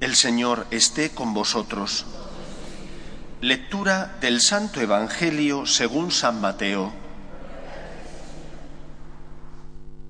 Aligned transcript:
El 0.00 0.14
Señor 0.14 0.68
esté 0.70 1.10
con 1.10 1.34
vosotros. 1.34 2.06
Lectura 3.40 4.16
del 4.20 4.40
Santo 4.40 4.80
Evangelio 4.80 5.66
según 5.66 6.12
San 6.12 6.40
Mateo. 6.40 6.92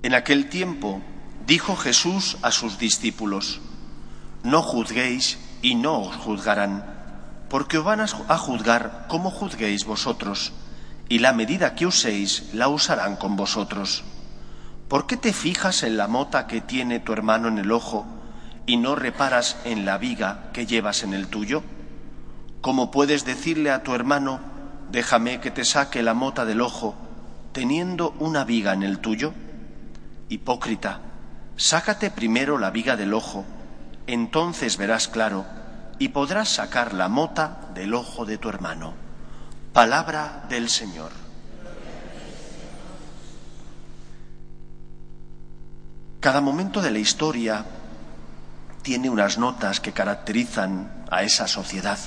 En 0.03 0.13
aquel 0.13 0.47
tiempo 0.47 1.01
dijo 1.47 1.75
Jesús 1.75 2.37
a 2.43 2.51
sus 2.51 2.77
discípulos, 2.77 3.61
No 4.43 4.61
juzguéis 4.61 5.39
y 5.63 5.73
no 5.73 6.01
os 6.01 6.15
juzgarán, 6.17 6.85
porque 7.49 7.79
os 7.79 7.83
van 7.83 8.01
a 8.01 8.37
juzgar 8.37 9.07
como 9.09 9.31
juzguéis 9.31 9.85
vosotros 9.85 10.51
y 11.09 11.17
la 11.17 11.33
medida 11.33 11.73
que 11.73 11.87
uséis 11.87 12.53
la 12.53 12.67
usarán 12.67 13.15
con 13.15 13.35
vosotros. 13.35 14.03
¿Por 14.87 15.07
qué 15.07 15.17
te 15.17 15.33
fijas 15.33 15.81
en 15.81 15.97
la 15.97 16.07
mota 16.07 16.45
que 16.45 16.61
tiene 16.61 16.99
tu 16.99 17.11
hermano 17.11 17.47
en 17.47 17.57
el 17.57 17.71
ojo 17.71 18.18
y 18.65 18.77
no 18.77 18.95
reparas 18.95 19.57
en 19.65 19.85
la 19.85 19.97
viga 19.97 20.49
que 20.53 20.65
llevas 20.65 21.03
en 21.03 21.13
el 21.13 21.27
tuyo? 21.27 21.63
¿Cómo 22.61 22.91
puedes 22.91 23.25
decirle 23.25 23.71
a 23.71 23.83
tu 23.83 23.93
hermano, 23.95 24.39
déjame 24.91 25.39
que 25.39 25.51
te 25.51 25.65
saque 25.65 26.03
la 26.03 26.13
mota 26.13 26.45
del 26.45 26.61
ojo, 26.61 26.95
teniendo 27.53 28.15
una 28.19 28.43
viga 28.43 28.73
en 28.73 28.83
el 28.83 28.99
tuyo? 28.99 29.33
Hipócrita, 30.27 30.99
sácate 31.55 32.11
primero 32.11 32.57
la 32.57 32.69
viga 32.69 32.95
del 32.95 33.13
ojo, 33.13 33.45
entonces 34.07 34.77
verás 34.77 35.07
claro 35.07 35.45
y 35.99 36.09
podrás 36.09 36.49
sacar 36.49 36.93
la 36.93 37.09
mota 37.09 37.69
del 37.73 37.93
ojo 37.93 38.25
de 38.25 38.37
tu 38.37 38.49
hermano. 38.49 38.93
Palabra 39.73 40.45
del 40.49 40.69
Señor. 40.69 41.11
Cada 46.19 46.41
momento 46.41 46.81
de 46.81 46.91
la 46.91 46.99
historia 46.99 47.65
tiene 48.89 49.11
unas 49.11 49.37
notas 49.37 49.79
que 49.79 49.91
caracterizan 49.91 51.05
a 51.11 51.21
esa 51.21 51.47
sociedad. 51.47 51.99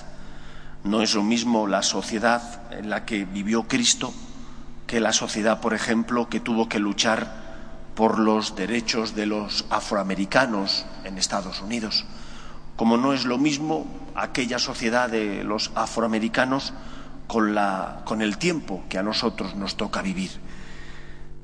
No 0.82 1.00
es 1.00 1.14
lo 1.14 1.22
mismo 1.22 1.68
la 1.68 1.80
sociedad 1.84 2.42
en 2.72 2.90
la 2.90 3.04
que 3.04 3.24
vivió 3.24 3.68
Cristo 3.68 4.12
que 4.88 4.98
la 4.98 5.12
sociedad, 5.12 5.60
por 5.60 5.74
ejemplo, 5.74 6.28
que 6.28 6.40
tuvo 6.40 6.68
que 6.68 6.80
luchar 6.80 7.92
por 7.94 8.18
los 8.18 8.56
derechos 8.56 9.14
de 9.14 9.26
los 9.26 9.64
afroamericanos 9.70 10.84
en 11.04 11.18
Estados 11.18 11.60
Unidos. 11.60 12.04
Como 12.74 12.96
no 12.96 13.12
es 13.12 13.26
lo 13.26 13.38
mismo 13.38 13.86
aquella 14.16 14.58
sociedad 14.58 15.08
de 15.08 15.44
los 15.44 15.70
afroamericanos 15.76 16.74
con, 17.28 17.54
la, 17.54 18.02
con 18.04 18.22
el 18.22 18.38
tiempo 18.38 18.82
que 18.88 18.98
a 18.98 19.04
nosotros 19.04 19.54
nos 19.54 19.76
toca 19.76 20.02
vivir. 20.02 20.32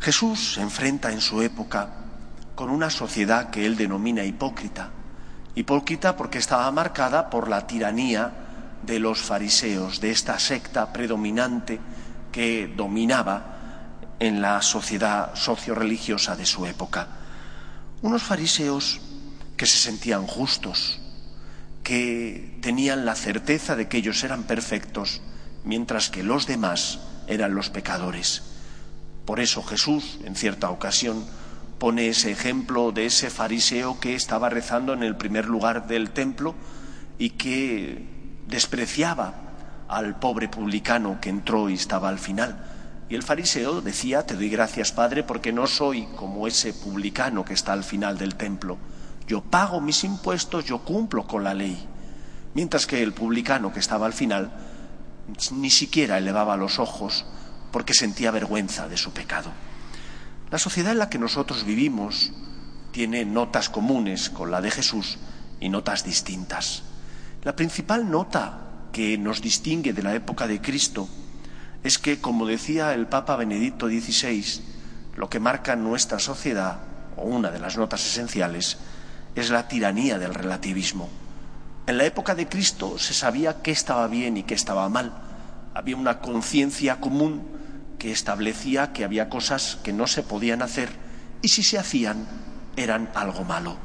Jesús 0.00 0.54
se 0.54 0.62
enfrenta 0.62 1.12
en 1.12 1.20
su 1.20 1.42
época 1.42 1.90
con 2.56 2.70
una 2.70 2.90
sociedad 2.90 3.50
que 3.50 3.66
él 3.66 3.76
denomina 3.76 4.24
hipócrita. 4.24 4.97
Hipócrita 5.58 6.14
porque 6.14 6.38
estaba 6.38 6.70
marcada 6.70 7.30
por 7.30 7.48
la 7.48 7.66
tiranía 7.66 8.30
de 8.86 9.00
los 9.00 9.18
fariseos, 9.18 10.00
de 10.00 10.12
esta 10.12 10.38
secta 10.38 10.92
predominante 10.92 11.80
que 12.30 12.72
dominaba 12.76 13.56
en 14.20 14.40
la 14.40 14.62
sociedad 14.62 15.34
socio-religiosa 15.34 16.36
de 16.36 16.46
su 16.46 16.64
época. 16.64 17.08
Unos 18.02 18.22
fariseos 18.22 19.00
que 19.56 19.66
se 19.66 19.78
sentían 19.78 20.28
justos, 20.28 21.00
que 21.82 22.56
tenían 22.62 23.04
la 23.04 23.16
certeza 23.16 23.74
de 23.74 23.88
que 23.88 23.96
ellos 23.96 24.22
eran 24.22 24.44
perfectos 24.44 25.22
mientras 25.64 26.08
que 26.08 26.22
los 26.22 26.46
demás 26.46 27.00
eran 27.26 27.56
los 27.56 27.68
pecadores. 27.68 28.44
Por 29.26 29.40
eso 29.40 29.64
Jesús, 29.64 30.20
en 30.24 30.36
cierta 30.36 30.70
ocasión, 30.70 31.26
pone 31.78 32.08
ese 32.08 32.30
ejemplo 32.30 32.92
de 32.92 33.06
ese 33.06 33.30
fariseo 33.30 34.00
que 34.00 34.14
estaba 34.14 34.48
rezando 34.48 34.92
en 34.92 35.02
el 35.02 35.16
primer 35.16 35.46
lugar 35.46 35.86
del 35.86 36.10
templo 36.10 36.54
y 37.18 37.30
que 37.30 38.06
despreciaba 38.46 39.34
al 39.88 40.18
pobre 40.18 40.48
publicano 40.48 41.18
que 41.20 41.30
entró 41.30 41.70
y 41.70 41.74
estaba 41.74 42.08
al 42.08 42.18
final. 42.18 42.56
Y 43.08 43.14
el 43.14 43.22
fariseo 43.22 43.80
decía, 43.80 44.26
te 44.26 44.34
doy 44.34 44.50
gracias, 44.50 44.92
Padre, 44.92 45.22
porque 45.22 45.52
no 45.52 45.66
soy 45.66 46.06
como 46.16 46.46
ese 46.46 46.74
publicano 46.74 47.44
que 47.44 47.54
está 47.54 47.72
al 47.72 47.84
final 47.84 48.18
del 48.18 48.34
templo. 48.34 48.76
Yo 49.26 49.40
pago 49.40 49.80
mis 49.80 50.04
impuestos, 50.04 50.64
yo 50.64 50.80
cumplo 50.80 51.26
con 51.26 51.44
la 51.44 51.54
ley. 51.54 51.86
Mientras 52.54 52.86
que 52.86 53.02
el 53.02 53.12
publicano 53.12 53.72
que 53.72 53.80
estaba 53.80 54.06
al 54.06 54.12
final 54.12 54.50
ni 55.52 55.70
siquiera 55.70 56.18
elevaba 56.18 56.56
los 56.56 56.78
ojos 56.78 57.24
porque 57.70 57.94
sentía 57.94 58.30
vergüenza 58.30 58.88
de 58.88 58.96
su 58.96 59.12
pecado. 59.12 59.50
La 60.50 60.58
sociedad 60.58 60.92
en 60.92 60.98
la 60.98 61.10
que 61.10 61.18
nosotros 61.18 61.64
vivimos 61.64 62.32
tiene 62.90 63.26
notas 63.26 63.68
comunes 63.68 64.30
con 64.30 64.50
la 64.50 64.62
de 64.62 64.70
Jesús 64.70 65.18
y 65.60 65.68
notas 65.68 66.04
distintas. 66.04 66.84
La 67.44 67.54
principal 67.54 68.10
nota 68.10 68.60
que 68.90 69.18
nos 69.18 69.42
distingue 69.42 69.92
de 69.92 70.02
la 70.02 70.14
época 70.14 70.46
de 70.46 70.60
Cristo 70.62 71.06
es 71.84 71.98
que, 71.98 72.20
como 72.20 72.46
decía 72.46 72.94
el 72.94 73.06
Papa 73.06 73.36
Benedicto 73.36 73.88
XVI, 73.88 74.62
lo 75.16 75.28
que 75.28 75.38
marca 75.38 75.76
nuestra 75.76 76.18
sociedad, 76.18 76.78
o 77.16 77.22
una 77.24 77.50
de 77.50 77.58
las 77.58 77.76
notas 77.76 78.04
esenciales, 78.06 78.78
es 79.34 79.50
la 79.50 79.68
tiranía 79.68 80.18
del 80.18 80.34
relativismo. 80.34 81.10
En 81.86 81.98
la 81.98 82.06
época 82.06 82.34
de 82.34 82.48
Cristo 82.48 82.98
se 82.98 83.12
sabía 83.14 83.60
qué 83.62 83.70
estaba 83.70 84.06
bien 84.08 84.36
y 84.38 84.44
qué 84.44 84.54
estaba 84.54 84.88
mal. 84.88 85.12
Había 85.74 85.96
una 85.96 86.20
conciencia 86.20 87.00
común 87.00 87.58
que 87.98 88.12
establecía 88.12 88.92
que 88.92 89.04
había 89.04 89.28
cosas 89.28 89.78
que 89.82 89.92
no 89.92 90.06
se 90.06 90.22
podían 90.22 90.62
hacer 90.62 90.88
y 91.42 91.48
si 91.48 91.62
se 91.62 91.78
hacían 91.78 92.26
eran 92.76 93.10
algo 93.14 93.44
malo. 93.44 93.76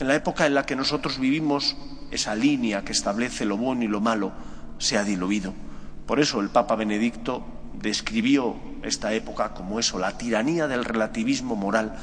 En 0.00 0.08
la 0.08 0.14
época 0.14 0.46
en 0.46 0.54
la 0.54 0.66
que 0.66 0.76
nosotros 0.76 1.18
vivimos, 1.18 1.76
esa 2.10 2.34
línea 2.34 2.84
que 2.84 2.92
establece 2.92 3.44
lo 3.44 3.56
bueno 3.56 3.84
y 3.84 3.88
lo 3.88 4.00
malo 4.00 4.32
se 4.78 4.96
ha 4.98 5.04
diluido. 5.04 5.54
Por 6.06 6.20
eso 6.20 6.40
el 6.40 6.50
Papa 6.50 6.76
Benedicto 6.76 7.44
describió 7.74 8.56
esta 8.82 9.12
época 9.12 9.54
como 9.54 9.78
eso, 9.78 9.98
la 9.98 10.16
tiranía 10.18 10.68
del 10.68 10.84
relativismo 10.84 11.56
moral, 11.56 11.96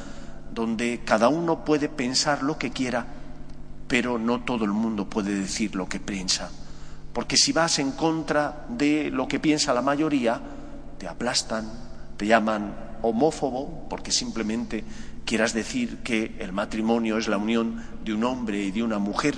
donde 0.54 1.02
cada 1.06 1.30
uno 1.30 1.66
puede 1.66 1.90
pensar 1.90 2.44
lo 2.44 2.58
que 2.58 2.72
quiera 2.72 3.08
pero 3.88 4.18
no 4.18 4.42
todo 4.42 4.66
el 4.66 4.72
mundo 4.72 5.10
puede 5.10 5.36
decir 5.36 5.76
lo 5.76 5.88
que 5.88 6.00
piensa. 6.00 6.50
Porque 7.14 7.38
si 7.38 7.52
vas 7.52 7.80
en 7.80 7.92
contra 7.92 8.66
de 8.70 9.10
lo 9.12 9.28
que 9.28 9.40
piensa 9.40 9.74
la 9.74 9.82
mayoría, 9.82 10.42
te 10.98 11.08
aplastan, 11.08 11.72
te 12.18 12.28
llaman 12.28 12.76
homófobo, 13.02 13.88
porque 13.90 14.12
simplemente 14.12 14.84
quieras 15.26 15.54
decir 15.54 15.98
que 16.04 16.36
el 16.40 16.54
matrimonio 16.54 17.18
es 17.18 17.28
la 17.28 17.38
unión 17.38 17.84
de 18.04 18.14
un 18.14 18.24
hombre 18.24 18.64
y 18.64 18.72
de 18.72 18.84
una 18.84 19.00
mujer 19.00 19.36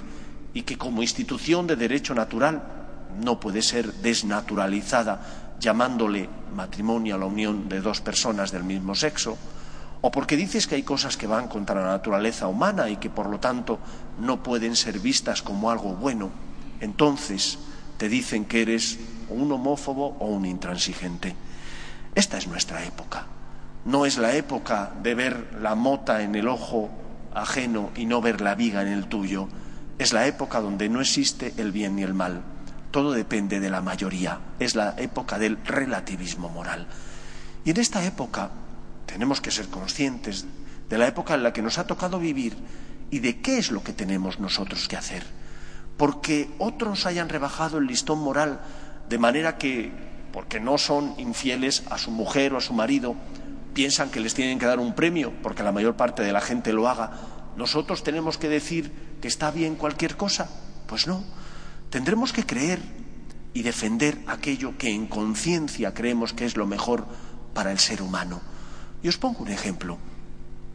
y 0.53 0.63
que 0.63 0.77
como 0.77 1.01
institución 1.01 1.67
de 1.67 1.75
derecho 1.75 2.13
natural 2.13 2.63
no 3.23 3.39
puede 3.39 3.61
ser 3.61 3.93
desnaturalizada 3.93 5.55
llamándole 5.59 6.29
matrimonio 6.53 7.15
a 7.15 7.17
la 7.17 7.25
unión 7.25 7.69
de 7.69 7.81
dos 7.81 8.01
personas 8.01 8.51
del 8.51 8.63
mismo 8.63 8.95
sexo 8.95 9.37
o 10.01 10.11
porque 10.11 10.37
dices 10.37 10.67
que 10.67 10.75
hay 10.75 10.83
cosas 10.83 11.17
que 11.17 11.25
van 11.25 11.47
contra 11.47 11.81
la 11.81 11.87
naturaleza 11.87 12.47
humana 12.47 12.89
y 12.89 12.97
que 12.97 13.09
por 13.09 13.29
lo 13.29 13.39
tanto 13.39 13.79
no 14.19 14.43
pueden 14.43 14.75
ser 14.75 14.99
vistas 14.99 15.41
como 15.41 15.71
algo 15.71 15.95
bueno, 15.95 16.29
entonces 16.79 17.57
te 17.97 18.09
dicen 18.09 18.45
que 18.45 18.61
eres 18.61 18.99
un 19.29 19.51
homófobo 19.51 20.17
o 20.19 20.27
un 20.27 20.45
intransigente. 20.45 21.35
Esta 22.17 22.39
es 22.39 22.47
nuestra 22.47 22.83
época. 22.83 23.27
No 23.85 24.07
es 24.07 24.17
la 24.17 24.33
época 24.33 24.91
de 25.03 25.13
ver 25.13 25.59
la 25.61 25.75
mota 25.75 26.23
en 26.23 26.33
el 26.33 26.47
ojo 26.47 26.89
ajeno 27.31 27.91
y 27.95 28.07
no 28.07 28.21
ver 28.21 28.41
la 28.41 28.55
viga 28.55 28.81
en 28.81 28.87
el 28.87 29.05
tuyo. 29.05 29.47
Es 29.99 30.13
la 30.13 30.25
época 30.25 30.59
donde 30.59 30.89
no 30.89 30.99
existe 30.99 31.53
el 31.57 31.71
bien 31.71 31.95
ni 31.95 32.01
el 32.01 32.15
mal. 32.15 32.41
Todo 32.89 33.11
depende 33.11 33.59
de 33.59 33.69
la 33.69 33.81
mayoría. 33.81 34.39
Es 34.57 34.73
la 34.73 34.95
época 34.97 35.37
del 35.37 35.63
relativismo 35.63 36.49
moral. 36.49 36.87
Y 37.63 37.69
en 37.69 37.77
esta 37.77 38.03
época 38.03 38.49
tenemos 39.05 39.39
que 39.39 39.51
ser 39.51 39.67
conscientes 39.67 40.47
de 40.89 40.97
la 40.97 41.05
época 41.05 41.35
en 41.35 41.43
la 41.43 41.53
que 41.53 41.61
nos 41.61 41.77
ha 41.77 41.85
tocado 41.85 42.17
vivir 42.17 42.57
y 43.11 43.19
de 43.19 43.41
qué 43.41 43.59
es 43.59 43.69
lo 43.69 43.83
que 43.83 43.93
tenemos 43.93 44.39
nosotros 44.39 44.87
que 44.87 44.97
hacer. 44.97 45.23
Porque 45.97 46.49
otros 46.57 47.05
hayan 47.05 47.29
rebajado 47.29 47.77
el 47.77 47.85
listón 47.85 48.17
moral 48.17 48.59
de 49.07 49.19
manera 49.19 49.59
que, 49.59 50.16
porque 50.37 50.59
no 50.59 50.77
son 50.77 51.15
infieles 51.17 51.81
a 51.89 51.97
su 51.97 52.11
mujer 52.11 52.53
o 52.53 52.57
a 52.57 52.61
su 52.61 52.71
marido, 52.71 53.15
piensan 53.73 54.11
que 54.11 54.19
les 54.19 54.35
tienen 54.35 54.59
que 54.59 54.67
dar 54.67 54.77
un 54.77 54.93
premio, 54.93 55.33
porque 55.41 55.63
la 55.63 55.71
mayor 55.71 55.95
parte 55.95 56.21
de 56.21 56.31
la 56.31 56.41
gente 56.41 56.73
lo 56.73 56.87
haga. 56.87 57.09
Nosotros 57.55 58.03
tenemos 58.03 58.37
que 58.37 58.47
decir 58.47 58.91
que 59.19 59.27
está 59.27 59.49
bien 59.49 59.73
cualquier 59.73 60.15
cosa. 60.15 60.47
Pues 60.85 61.07
no, 61.07 61.23
tendremos 61.89 62.33
que 62.33 62.45
creer 62.45 62.79
y 63.55 63.63
defender 63.63 64.19
aquello 64.27 64.77
que 64.77 64.91
en 64.91 65.07
conciencia 65.07 65.95
creemos 65.95 66.33
que 66.33 66.45
es 66.45 66.55
lo 66.55 66.67
mejor 66.67 67.07
para 67.55 67.71
el 67.71 67.79
ser 67.79 68.03
humano. 68.03 68.39
Y 69.01 69.07
os 69.07 69.17
pongo 69.17 69.39
un 69.39 69.49
ejemplo. 69.49 69.97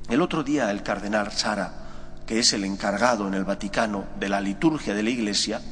El 0.08 0.22
otro 0.22 0.42
día 0.42 0.72
el 0.72 0.82
cardenal 0.82 1.30
Sara, 1.30 2.24
que 2.26 2.40
es 2.40 2.52
el 2.52 2.64
encargado 2.64 3.28
en 3.28 3.34
el 3.34 3.44
Vaticano 3.44 4.06
de 4.18 4.28
la 4.28 4.40
liturgia 4.40 4.92
de 4.92 5.04
la 5.04 5.10
Iglesia, 5.10 5.62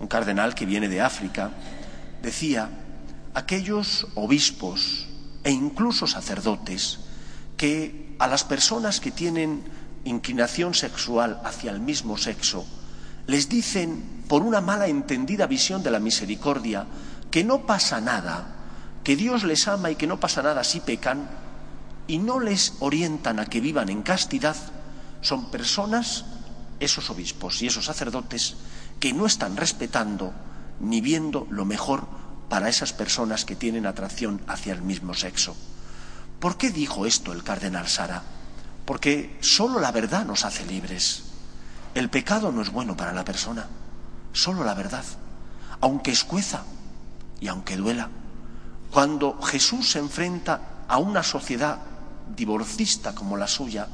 un 0.00 0.08
cardenal 0.08 0.56
que 0.56 0.66
viene 0.66 0.88
de 0.88 1.00
África, 1.00 1.52
decía, 2.20 2.68
aquellos 3.38 4.08
obispos 4.18 5.06
e 5.46 5.54
incluso 5.54 6.10
sacerdotes 6.10 6.98
que 7.54 8.18
a 8.18 8.26
las 8.26 8.42
personas 8.42 8.98
que 8.98 9.14
tienen 9.14 9.62
inclinación 10.02 10.74
sexual 10.74 11.38
hacia 11.46 11.70
el 11.70 11.78
mismo 11.78 12.18
sexo 12.18 12.66
les 13.30 13.48
dicen, 13.48 14.24
por 14.26 14.42
una 14.42 14.60
mala 14.60 14.88
entendida 14.88 15.46
visión 15.46 15.84
de 15.84 15.92
la 15.92 16.00
misericordia, 16.00 16.86
que 17.30 17.44
no 17.44 17.64
pasa 17.64 18.00
nada, 18.00 18.56
que 19.04 19.14
Dios 19.14 19.44
les 19.44 19.68
ama 19.68 19.92
y 19.92 19.96
que 19.96 20.08
no 20.08 20.18
pasa 20.18 20.42
nada 20.42 20.64
si 20.64 20.80
pecan, 20.80 21.30
y 22.08 22.18
no 22.18 22.40
les 22.40 22.74
orientan 22.80 23.38
a 23.38 23.46
que 23.46 23.60
vivan 23.60 23.88
en 23.88 24.02
castidad, 24.02 24.56
son 25.20 25.50
personas, 25.52 26.24
esos 26.80 27.10
obispos 27.10 27.62
y 27.62 27.68
esos 27.68 27.84
sacerdotes, 27.84 28.56
que 28.98 29.12
no 29.12 29.26
están 29.26 29.56
respetando 29.56 30.32
ni 30.80 31.00
viendo 31.00 31.46
lo 31.50 31.64
mejor 31.64 32.18
para 32.48 32.68
esas 32.68 32.92
personas 32.92 33.44
que 33.44 33.56
tienen 33.56 33.86
atracción 33.86 34.40
hacia 34.46 34.72
el 34.72 34.82
mismo 34.82 35.14
sexo. 35.14 35.56
¿Por 36.40 36.56
qué 36.56 36.70
dijo 36.70 37.06
esto 37.06 37.32
el 37.32 37.42
cardenal 37.42 37.88
Sara? 37.88 38.22
Porque 38.84 39.36
solo 39.40 39.80
la 39.80 39.92
verdad 39.92 40.24
nos 40.24 40.44
hace 40.44 40.64
libres. 40.64 41.24
El 41.94 42.10
pecado 42.10 42.52
no 42.52 42.62
es 42.62 42.70
bueno 42.70 42.96
para 42.96 43.12
la 43.12 43.24
persona, 43.24 43.66
solo 44.32 44.64
la 44.64 44.74
verdad, 44.74 45.04
aunque 45.80 46.12
escueza 46.12 46.62
y 47.40 47.48
aunque 47.48 47.76
duela. 47.76 48.08
Cuando 48.90 49.40
Jesús 49.42 49.90
se 49.90 49.98
enfrenta 49.98 50.84
a 50.88 50.98
una 50.98 51.22
sociedad 51.22 51.78
divorcista 52.34 53.14
como 53.14 53.36
la 53.36 53.48
suya, 53.48 53.88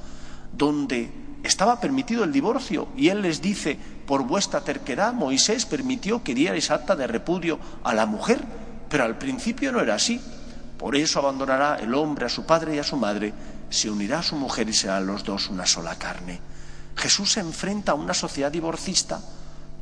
donde 0.53 1.24
estaba 1.45 1.79
permitido 1.79 2.25
el 2.25 2.33
divorcio 2.33 2.89
y 2.97 3.09
él 3.09 3.23
les 3.23 3.41
dice, 3.41 3.79
por 4.07 4.25
vuestra 4.25 4.63
terquedad 4.63 5.13
Moisés 5.13 5.67
permitió 5.67 6.23
que 6.25 6.35
dierais 6.35 6.71
acta 6.71 6.97
de 6.97 7.07
repudio 7.07 7.59
a 7.85 7.95
la 7.95 8.07
mujer, 8.07 8.43
pero 8.89 9.05
al 9.05 9.19
principio 9.19 9.71
no 9.71 9.81
era 9.81 9.95
así. 9.95 10.21
Por 10.79 10.97
eso 10.97 11.19
abandonará 11.19 11.77
el 11.77 11.95
hombre 11.95 12.27
a 12.27 12.31
su 12.31 12.47
padre 12.47 12.75
y 12.75 12.79
a 12.79 12.85
su 12.85 12.97
madre, 12.97 13.33
se 13.69 13.91
unirá 13.91 14.21
a 14.21 14.23
su 14.23 14.37
mujer 14.37 14.69
y 14.69 14.73
serán 14.73 15.07
los 15.07 15.23
dos 15.25 15.49
una 15.49 15.67
sola 15.67 15.97
carne. 15.97 16.41
Jesús 16.97 17.33
se 17.33 17.41
enfrenta 17.41 17.93
a 17.93 17.97
una 17.97 18.15
sociedad 18.15 18.51
divorcista 18.51 19.21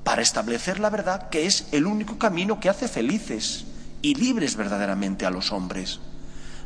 para 0.02 0.22
establecer 0.22 0.80
la 0.80 0.90
verdad 0.90 1.28
que 1.28 1.46
es 1.46 1.68
el 1.72 1.86
único 1.86 2.18
camino 2.18 2.58
que 2.58 2.68
hace 2.68 2.88
felices 2.88 3.66
y 4.02 4.14
libres 4.14 4.56
verdaderamente 4.56 5.26
a 5.26 5.30
los 5.30 5.52
hombres. 5.52 6.00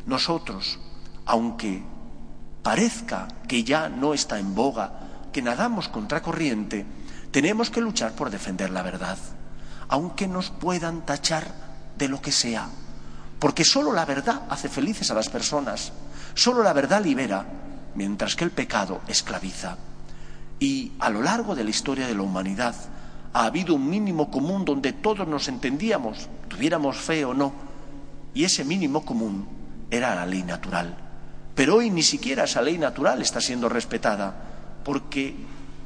Nosotros, 0.07 0.79
aunque 1.25 1.83
parezca 2.63 3.27
que 3.47 3.63
ya 3.63 3.89
no 3.89 4.13
está 4.13 4.39
en 4.39 4.55
boga, 4.55 4.99
que 5.31 5.41
nadamos 5.41 5.89
contracorriente, 5.89 6.85
tenemos 7.31 7.69
que 7.69 7.81
luchar 7.81 8.13
por 8.13 8.29
defender 8.29 8.69
la 8.69 8.81
verdad, 8.81 9.17
aunque 9.89 10.27
nos 10.27 10.49
puedan 10.49 11.05
tachar 11.05 11.45
de 11.97 12.07
lo 12.07 12.21
que 12.21 12.31
sea, 12.31 12.67
porque 13.39 13.63
solo 13.63 13.93
la 13.93 14.05
verdad 14.05 14.43
hace 14.49 14.69
felices 14.69 15.11
a 15.11 15.13
las 15.13 15.29
personas, 15.29 15.91
solo 16.33 16.63
la 16.63 16.73
verdad 16.73 17.03
libera, 17.03 17.45
mientras 17.95 18.35
que 18.35 18.43
el 18.43 18.51
pecado 18.51 19.01
esclaviza. 19.07 19.77
Y 20.59 20.93
a 20.99 21.09
lo 21.09 21.21
largo 21.21 21.55
de 21.55 21.63
la 21.63 21.69
historia 21.69 22.07
de 22.07 22.15
la 22.15 22.23
humanidad 22.23 22.75
ha 23.33 23.45
habido 23.45 23.75
un 23.75 23.89
mínimo 23.89 24.31
común 24.31 24.65
donde 24.65 24.93
todos 24.93 25.27
nos 25.27 25.47
entendíamos, 25.47 26.29
tuviéramos 26.47 26.97
fe 26.97 27.25
o 27.25 27.33
no, 27.33 27.53
y 28.33 28.43
ese 28.43 28.63
mínimo 28.63 29.05
común 29.05 29.47
era 29.91 30.15
la 30.15 30.25
ley 30.25 30.43
natural. 30.43 31.06
Pero 31.57 31.77
hoy 31.77 31.89
ni 31.89 32.03
siquiera 32.03 32.43
esa 32.43 32.61
ley 32.61 32.77
natural 32.77 33.19
está 33.19 33.41
siendo 33.41 33.67
respetada, 33.67 34.31
porque 34.85 35.33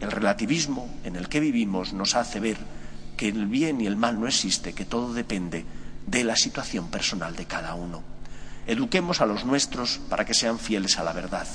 el 0.02 0.12
relativismo 0.12 0.94
en 1.06 1.16
el 1.16 1.30
que 1.30 1.40
vivimos 1.40 1.94
nos 1.94 2.14
hace 2.16 2.42
ver 2.42 2.58
que 3.16 3.30
el 3.30 3.46
bien 3.46 3.80
y 3.80 3.88
el 3.88 3.96
mal 3.96 4.20
no 4.20 4.28
existe, 4.28 4.74
que 4.74 4.84
todo 4.84 5.14
depende 5.14 5.64
de 6.06 6.26
la 6.26 6.36
situación 6.36 6.90
personal 6.90 7.38
de 7.38 7.46
cada 7.46 7.74
uno. 7.76 8.04
Eduquemos 8.68 9.22
a 9.22 9.26
los 9.26 9.46
nuestros 9.46 10.02
para 10.10 10.26
que 10.26 10.34
sean 10.34 10.60
fieles 10.60 11.00
a 11.00 11.06
la 11.06 11.14
verdad, 11.14 11.48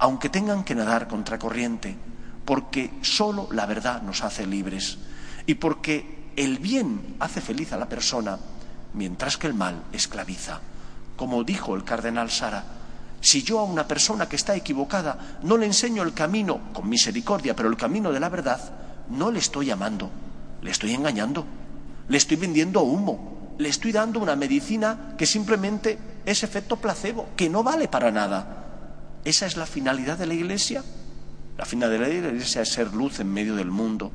aunque 0.00 0.30
tengan 0.30 0.64
que 0.64 0.74
nadar 0.74 1.06
contracorriente, 1.06 1.96
porque 2.44 2.90
solo 3.02 3.46
la 3.52 3.66
verdad 3.66 4.02
nos 4.02 4.24
hace 4.24 4.48
libres 4.48 4.98
y 5.46 5.54
porque 5.54 6.32
el 6.34 6.58
bien 6.58 7.14
hace 7.20 7.40
feliz 7.40 7.72
a 7.72 7.78
la 7.78 7.88
persona, 7.88 8.36
mientras 8.94 9.36
que 9.36 9.46
el 9.46 9.54
mal 9.54 9.84
esclaviza. 9.92 10.58
Como 11.16 11.44
dijo 11.44 11.76
el 11.76 11.84
cardenal 11.84 12.32
Sara, 12.32 12.77
si 13.20 13.42
yo 13.42 13.58
a 13.58 13.64
una 13.64 13.86
persona 13.86 14.28
que 14.28 14.36
está 14.36 14.54
equivocada 14.54 15.38
no 15.42 15.56
le 15.56 15.66
enseño 15.66 16.02
el 16.02 16.14
camino 16.14 16.72
con 16.72 16.88
misericordia, 16.88 17.54
pero 17.56 17.68
el 17.68 17.76
camino 17.76 18.12
de 18.12 18.20
la 18.20 18.28
verdad, 18.28 18.60
no 19.10 19.30
le 19.30 19.38
estoy 19.38 19.70
amando, 19.70 20.10
le 20.62 20.70
estoy 20.70 20.94
engañando, 20.94 21.44
le 22.08 22.16
estoy 22.16 22.36
vendiendo 22.36 22.82
humo, 22.82 23.54
le 23.58 23.68
estoy 23.68 23.92
dando 23.92 24.20
una 24.20 24.36
medicina 24.36 25.14
que 25.18 25.26
simplemente 25.26 25.98
es 26.24 26.42
efecto 26.42 26.76
placebo, 26.76 27.30
que 27.36 27.48
no 27.48 27.62
vale 27.62 27.88
para 27.88 28.10
nada. 28.10 29.20
¿Esa 29.24 29.46
es 29.46 29.56
la 29.56 29.66
finalidad 29.66 30.16
de 30.16 30.26
la 30.26 30.34
Iglesia? 30.34 30.84
La 31.56 31.64
finalidad 31.64 32.06
de 32.06 32.20
la 32.20 32.28
Iglesia 32.28 32.62
es 32.62 32.68
ser 32.68 32.94
luz 32.94 33.18
en 33.18 33.32
medio 33.32 33.56
del 33.56 33.70
mundo, 33.70 34.12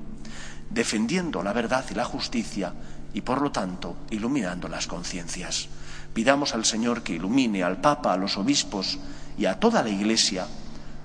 defendiendo 0.69 1.43
la 1.43 1.53
verdad 1.53 1.83
y 1.91 1.93
la 1.93 2.05
justicia 2.05 2.73
y, 3.13 3.21
por 3.21 3.41
lo 3.41 3.51
tanto, 3.51 3.97
iluminando 4.11 4.69
las 4.69 4.87
conciencias. 4.87 5.67
Pidamos 6.13 6.53
al 6.53 6.65
Señor 6.65 7.03
que 7.03 7.13
ilumine 7.13 7.63
al 7.63 7.81
Papa, 7.81 8.13
a 8.13 8.17
los 8.17 8.37
obispos 8.37 8.99
y 9.37 9.45
a 9.45 9.59
toda 9.59 9.81
la 9.81 9.89
Iglesia 9.89 10.45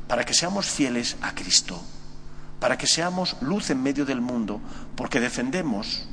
para 0.06 0.24
que 0.24 0.34
seamos 0.34 0.66
fieles 0.66 1.16
a 1.22 1.34
Cristo, 1.34 1.80
para 2.60 2.76
que 2.76 2.86
seamos 2.86 3.36
luz 3.40 3.70
en 3.70 3.82
medio 3.82 4.04
del 4.04 4.20
mundo, 4.20 4.60
porque 4.96 5.20
defendemos 5.20 6.08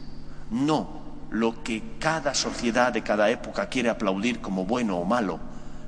no 0.51 1.03
lo 1.31 1.63
que 1.63 1.95
cada 1.99 2.33
sociedad 2.33 2.93
de 2.93 3.03
cada 3.03 3.29
época 3.29 3.67
quiere 3.67 3.89
aplaudir 3.89 4.41
como 4.41 4.65
bueno 4.65 4.97
o 4.97 5.05
malo, 5.05 5.39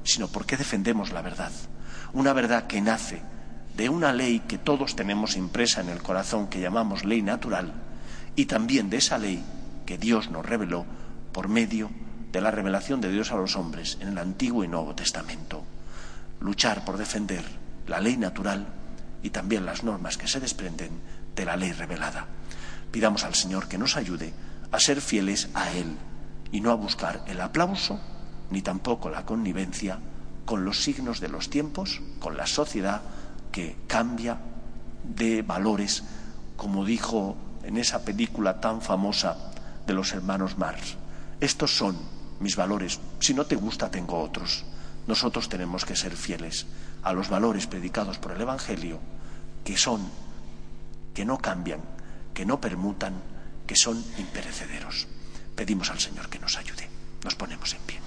sino 0.04 0.28
porque 0.28 0.58
defendemos 0.58 1.12
la 1.12 1.22
verdad, 1.22 1.52
una 2.14 2.34
verdad 2.34 2.68
que 2.68 2.82
nace 2.82 3.22
de 3.76 3.90
una 3.90 4.12
ley 4.12 4.40
que 4.40 4.58
todos 4.58 4.96
tenemos 4.96 5.36
impresa 5.36 5.82
en 5.82 5.90
el 5.90 6.02
corazón 6.02 6.48
que 6.48 6.60
llamamos 6.60 7.06
ley 7.06 7.22
natural 7.22 7.74
y 8.36 8.46
también 8.46 8.90
de 8.90 8.98
esa 8.98 9.18
ley 9.18 9.44
que 9.86 9.98
Dios 9.98 10.32
nos 10.32 10.46
reveló 10.46 10.86
por 11.32 11.48
medio 11.48 11.92
de 12.32 12.42
la 12.42 12.52
revelación 12.52 13.02
de 13.02 13.12
Dios 13.12 13.32
a 13.32 13.36
los 13.36 13.56
hombres 13.56 13.98
en 14.02 14.10
el 14.10 14.18
Antiguo 14.18 14.64
y 14.64 14.68
Nuevo 14.68 14.96
Testamento. 14.96 15.64
Luchar 16.40 16.86
por 16.86 16.98
defender 16.98 17.44
la 17.88 18.00
ley 18.00 18.18
natural 18.18 18.68
y 19.24 19.30
también 19.30 19.66
las 19.66 19.84
normas 19.84 20.18
que 20.18 20.28
se 20.28 20.40
desprenden 20.40 20.92
de 21.36 21.46
la 21.46 21.56
ley 21.56 21.72
revelada. 21.72 22.28
Pidamos 22.92 23.24
al 23.24 23.36
Señor 23.36 23.68
que 23.68 23.78
nos 23.78 23.96
ayude 23.96 24.34
a 24.72 24.80
ser 24.80 25.02
fieles 25.02 25.50
a 25.54 25.72
Él 25.72 25.96
y 26.52 26.62
no 26.62 26.72
a 26.72 26.76
buscar 26.76 27.24
el 27.28 27.42
aplauso 27.42 28.00
ni 28.50 28.62
tampoco 28.62 29.10
la 29.10 29.26
connivencia 29.26 30.00
con 30.46 30.64
los 30.64 30.82
signos 30.82 31.20
de 31.20 31.28
los 31.28 31.50
tiempos, 31.50 32.02
con 32.20 32.38
la 32.38 32.48
sociedad, 32.48 33.02
que 33.52 33.76
cambia 33.88 34.38
de 35.04 35.42
valores, 35.42 36.04
como 36.56 36.86
dijo 36.86 37.36
en 37.64 37.78
esa 37.78 38.06
película 38.06 38.62
tan 38.62 38.82
famosa 38.82 39.52
de 39.86 39.94
los 39.94 40.14
hermanos 40.14 40.58
Marx. 40.58 40.96
Estos 41.42 41.76
son 41.76 41.98
mis 42.40 42.56
valores. 42.56 43.00
Si 43.20 43.34
no 43.34 43.46
te 43.46 43.56
gusta, 43.56 43.90
tengo 43.90 44.20
otros. 44.22 44.66
Nosotros 45.08 45.50
tenemos 45.50 45.86
que 45.86 45.96
ser 45.96 46.16
fieles 46.16 46.66
a 47.04 47.14
los 47.14 47.30
valores 47.30 47.68
predicados 47.68 48.18
por 48.18 48.32
el 48.32 48.42
Evangelio, 48.42 49.00
que 49.64 49.78
son, 49.78 50.10
que 51.14 51.26
no 51.26 51.38
cambian, 51.38 51.82
que 52.34 52.46
no 52.46 52.60
permutan, 52.60 53.14
que 53.66 53.76
son 53.76 54.04
imperecederos. 54.18 55.08
Pedimos 55.56 55.90
al 55.90 56.00
Señor 56.00 56.30
que 56.30 56.40
nos 56.40 56.58
ayude. 56.58 56.90
Nos 57.24 57.36
ponemos 57.36 57.74
en 57.74 57.82
pie. 57.82 58.07